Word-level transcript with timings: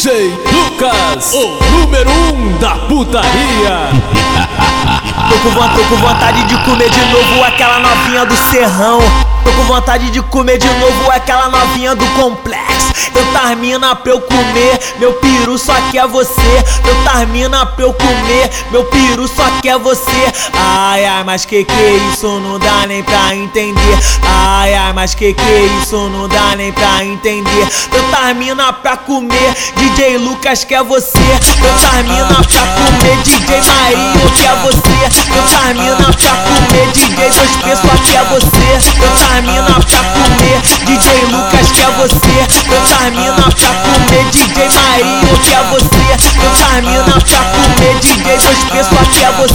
DJ 0.00 0.30
Lucas, 0.30 1.34
o 1.34 1.58
número 1.72 2.10
um 2.10 2.56
da 2.56 2.74
putaria. 2.88 3.90
Tô 5.28 5.36
com, 5.40 5.50
vontade, 5.50 5.76
tô 5.76 5.84
com 5.84 5.96
vontade 5.96 6.42
de 6.44 6.56
comer 6.64 6.88
de 6.88 7.00
novo 7.12 7.44
aquela 7.44 7.78
novinha 7.80 8.24
do 8.24 8.34
serrão. 8.34 8.98
Tô 9.50 9.56
com 9.56 9.64
vontade 9.64 10.10
de 10.10 10.22
comer 10.22 10.58
de 10.58 10.68
novo 10.68 11.10
aquela 11.10 11.48
novinha 11.48 11.96
do 11.96 12.06
complexo. 12.10 12.92
Eu 13.14 13.24
termina 13.32 13.96
pra 13.96 14.12
eu 14.12 14.20
comer, 14.20 14.78
meu 14.98 15.14
peru 15.14 15.58
só 15.58 15.74
quer 15.90 16.06
você. 16.06 16.64
Eu 16.86 16.94
termina 17.10 17.66
pra 17.66 17.84
eu 17.84 17.92
comer, 17.92 18.50
meu 18.70 18.84
peru 18.84 19.26
só 19.26 19.42
quer 19.60 19.76
você. 19.78 20.32
Ai, 20.54 21.04
ai, 21.04 21.24
mas 21.24 21.44
que 21.44 21.64
que 21.64 21.72
é 21.72 21.96
isso 22.12 22.28
não 22.38 22.60
dá 22.60 22.86
nem 22.86 23.02
pra 23.02 23.34
entender. 23.34 23.98
Ai, 24.22 24.72
ai, 24.74 24.92
mas 24.92 25.14
que 25.14 25.34
que 25.34 25.42
é 25.42 25.62
isso 25.82 25.96
não 25.96 26.28
dá 26.28 26.54
nem 26.56 26.72
pra 26.72 27.04
entender. 27.04 27.68
Eu 27.92 28.02
termina 28.04 28.72
pra 28.72 28.96
comer, 28.98 29.56
DJ 29.76 30.18
Lucas 30.18 30.62
quer 30.62 30.84
você. 30.84 31.18
Eu 31.18 31.90
termina 31.90 32.26
pra 32.26 32.42
comer, 32.44 33.16
DJ 33.24 33.60
Marinho 33.62 34.30
quer 34.36 34.54
você. 34.62 35.36
Eu 35.36 35.42
termina 35.58 35.96
pra 35.96 36.36
comer, 36.44 36.92
DJ 36.92 37.30
Dois 37.30 37.56
Pessoas 37.56 38.00
quer 38.10 38.24
você. 38.26 39.04
Eu 39.04 39.09
termina 39.40 39.62
pra 39.62 39.80
comer, 39.80 40.60
DJ 40.84 41.24
Lucas 41.32 41.72
quer 41.72 41.90
você. 41.92 42.44
Eu 42.70 42.80
termina 42.98 43.32
pra 43.32 43.50
comer, 43.50 44.24
DJ 44.30 44.68
Marinho 44.68 45.38
quer 45.38 45.62
você. 45.70 46.04
Eu 46.44 46.50
termina 46.68 47.04
pra 47.04 47.40
comer, 47.54 47.98
DJ 48.00 48.36
Dois 48.36 48.64
Pessoas 48.64 49.08
quer 49.18 49.32
você. 49.32 49.49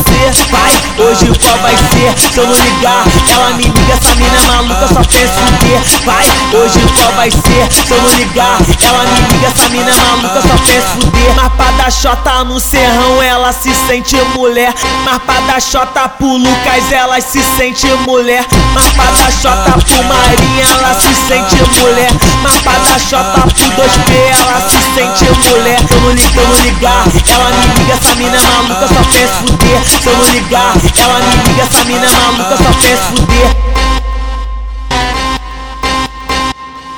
Hoje 1.05 1.31
qual 1.39 1.57
vai 1.59 1.75
ser? 1.77 2.33
Se 2.33 2.39
eu 2.39 2.47
não 2.47 2.55
ligar, 2.55 3.03
ela 3.31 3.49
me 3.51 3.63
liga. 3.63 3.93
Essa 3.93 4.15
mina 4.15 4.37
é 4.37 4.47
maluca, 4.47 4.87
só 4.87 5.01
penso 5.03 5.39
o 5.39 5.57
quê? 5.59 6.03
Vai, 6.03 6.25
hoje 6.59 6.79
qual 6.97 7.11
vai 7.13 7.29
ser? 7.29 7.71
Se 7.71 7.93
eu 7.93 8.01
não 8.01 8.09
ligar, 8.13 8.57
ela 8.81 9.03
me 9.03 9.33
liga. 9.33 9.47
Essa 9.47 9.69
mina 9.69 9.91
é 9.91 9.95
maluca, 9.95 10.41
só 10.41 10.57
penso 10.65 10.87
fuder. 10.95 11.35
Mas 11.35 11.53
pra 11.53 11.71
dar 11.71 12.45
no 12.45 12.59
serrão, 12.59 13.21
ela 13.21 13.53
se 13.53 13.73
sente 13.87 14.15
mulher. 14.35 14.73
Mas 15.03 15.17
pra 15.19 15.39
dar 15.41 15.61
chota 15.61 16.09
pro 16.09 16.37
Lucas, 16.37 16.91
ela 16.91 17.21
se 17.21 17.41
sente 17.55 17.87
mulher. 18.07 18.45
Mas 18.73 18.87
pra 18.89 19.05
dar 19.05 19.31
chota 19.31 19.71
pro 19.71 20.03
Marinha, 20.03 20.65
ela 20.65 20.99
se 20.99 21.13
sente 21.27 21.79
mulher. 21.79 22.11
Mas 22.41 22.57
pra 22.57 22.73
chota 22.99 23.41
pro 23.41 23.51
2P, 23.51 24.11
ela 24.39 24.69
se 24.69 24.77
sente 24.93 25.49
mulher. 25.49 25.79
Se 25.79 25.93
eu 25.93 26.01
não 26.01 26.11
ligar, 26.11 26.41
eu 26.41 26.47
não 26.47 26.55
ligar, 26.61 27.05
ela 27.29 27.49
me 27.51 27.79
liga. 27.79 27.93
Essa 27.93 28.15
mina 28.15 28.37
é 28.37 28.41
maluca, 28.41 28.87
só 28.87 29.03
penso 29.11 29.33
fuder. 29.47 29.83
Se 29.85 30.07
eu 30.07 30.17
não 30.17 30.25
ligar, 30.31 30.73
ela 30.97 31.19
me 31.19 31.49
liga. 31.49 31.61
Essa 31.61 31.85
mina 31.85 32.05
é 32.05 32.09
maluca, 32.09 32.57
só 32.57 32.71
penso 32.81 33.03
fuder. 33.15 33.64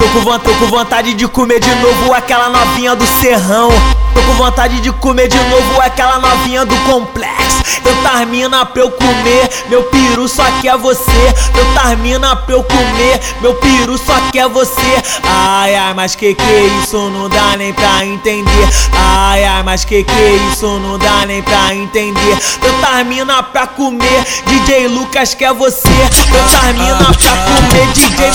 Tô 0.08 0.13
com, 0.13 0.22
vontade, 0.22 0.44
tô 0.44 0.53
com 0.53 0.67
vontade 0.67 1.13
de 1.13 1.27
comer 1.27 1.59
de 1.59 1.73
novo 1.75 2.13
aquela 2.13 2.50
novinha 2.50 2.95
do 2.95 3.05
serrão. 3.05 3.69
Tô 4.14 4.22
com 4.22 4.33
vontade 4.33 4.80
de 4.80 4.91
comer 4.91 5.27
de 5.27 5.38
novo 5.38 5.81
aquela 5.81 6.17
novinha 6.19 6.66
do 6.66 6.75
complexo. 6.89 7.58
Eu 7.86 7.95
termina 7.97 8.66
pra 8.66 8.81
eu 8.81 8.91
comer, 8.91 9.49
meu 9.69 9.83
peru 9.83 10.27
só 10.27 10.44
quer 10.61 10.77
você. 10.77 11.33
Eu 11.55 11.81
termina 11.81 12.36
pra 12.36 12.55
eu 12.55 12.64
comer, 12.64 13.19
meu 13.41 13.55
peru 13.55 13.97
só 13.97 14.16
quer 14.31 14.47
você. 14.47 15.03
Ai, 15.23 15.75
ai, 15.75 15.94
mas 15.94 16.16
que 16.16 16.33
que 16.33 16.44
é 16.44 16.67
isso 16.81 16.97
não 17.09 17.27
dá 17.30 17.58
nem 17.58 17.73
pra 17.73 18.05
entender. 18.05 18.69
Ai, 18.94 19.44
ai, 19.44 19.64
mas 19.64 19.83
que 19.83 20.03
que 20.03 20.11
é 20.11 20.36
isso 20.52 20.67
não 20.80 20.97
dá 20.97 21.25
nem 21.25 21.44
pra 21.44 21.75
entender. 21.75 22.38
Eu 22.64 22.73
termina 22.81 23.44
pra 23.44 23.67
comer, 23.67 24.25
DJ 24.45 24.88
Lucas 24.88 25.33
quer 25.33 25.53
você. 25.53 25.88
Eu 25.88 26.61
termina 26.61 26.97
pra 26.97 27.38
comer, 27.45 27.88
DJ 27.94 28.27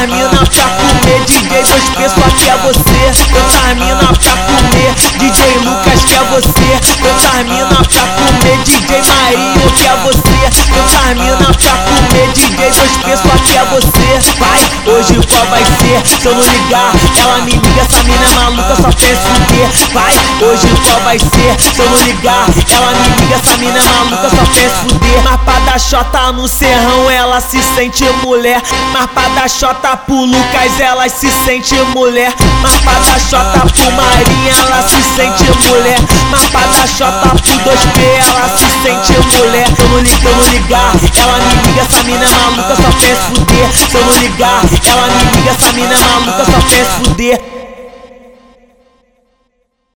termina 0.00 0.30
pra 0.30 0.64
comer, 0.80 1.24
DJ 1.26 1.62
Dois 1.62 1.90
Pessoas 1.90 2.32
quer 2.42 2.56
você. 2.58 3.12
Eu 3.36 3.44
termina 3.60 3.96
pra 3.96 4.32
comer, 4.48 4.94
DJ 5.18 5.58
Lucas 5.58 6.04
quer 6.04 6.24
você. 6.30 6.80
Eu 7.04 7.14
termina 7.30 7.66
pra 7.66 7.84
comer, 7.84 8.58
DJ 8.64 9.02
Marinho 9.02 9.70
quer 9.76 9.96
você. 9.98 10.40
Eu 10.74 10.84
termina 10.84 11.36
pra 11.36 11.72
comer, 11.84 12.32
DJ 12.32 12.70
Dois 12.70 12.96
Pessoas 12.96 13.40
quer 13.52 13.64
você. 13.66 14.00
Vai, 14.38 14.94
hoje 14.94 15.20
qual 15.28 15.46
vai 15.48 15.64
ser? 15.64 16.02
Se 16.06 16.26
eu 16.26 16.34
não 16.34 16.42
ligar, 16.44 16.92
ela 17.18 17.38
me 17.42 17.52
liga. 17.52 17.80
Essa 17.80 18.02
mina 18.04 18.24
é 18.24 18.34
maluca, 18.36 18.76
só 18.76 18.88
quê? 18.92 19.16
Vai, 19.92 20.12
hoje 20.42 20.68
qual 20.84 21.00
vai 21.00 21.18
ser? 21.18 21.74
Se 21.74 21.80
eu 21.80 21.90
não 21.90 21.98
ligar, 22.02 22.46
ela 22.70 22.92
me 22.92 23.08
liga. 23.20 23.34
Essa 23.34 23.56
mina 23.56 23.80
maluca, 23.82 24.30
só 24.30 24.44
penso 24.54 24.76
fuder. 24.88 25.22
Mas 25.22 25.64
dar 25.64 25.80
chota 25.80 26.32
no 26.32 26.48
serrão, 26.48 27.10
ela 27.10 27.40
se 27.40 27.62
sente 27.74 28.04
mulher. 28.24 28.60
Mas 28.92 29.34
dar 29.34 29.48
chota 29.48 29.96
pro 29.96 30.14
Lucas, 30.14 30.80
ela 30.80 31.08
se 31.08 31.30
sente 31.44 31.74
mulher. 31.94 32.34
Mas 32.62 33.06
dar 33.06 33.20
chota 33.20 33.60
pro 33.60 33.92
Marinha, 33.92 34.52
ela 34.58 34.82
se 34.82 35.02
sente 35.14 35.44
mulher. 35.68 35.98
Mas 36.30 36.48
dar 36.50 36.88
chota 36.88 37.28
pro 37.28 37.38
2P, 37.38 38.00
ela 38.28 38.48
se 38.56 38.66
sente 38.82 39.12
mulher. 39.38 39.66
Se 39.74 39.82
eu 39.82 39.88
não 39.88 40.00
ligar, 40.00 40.30
eu 40.30 40.36
não 40.36 40.48
ligar, 40.48 40.92
ela 41.16 41.38
me 41.38 41.54
liga. 41.66 41.80
Essa 41.80 42.02
mina 42.04 42.26
maluca, 42.28 42.76
só 42.76 42.90
penso 43.00 43.22
fuder. 43.34 43.72
Se 43.72 43.94
eu 43.96 44.04
não 44.04 44.16
ligar, 44.18 44.62
ela 44.86 45.06
me 45.08 45.36
liga. 45.36 45.50
Essa 45.50 45.72
mina 45.72 45.96
maluca, 45.98 46.44
só 46.44 46.60
penso 46.68 46.90
fuder. 47.04 47.59